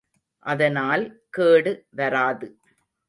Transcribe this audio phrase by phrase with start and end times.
[0.45, 1.03] அதனால்
[1.29, 2.49] கேடு வராது.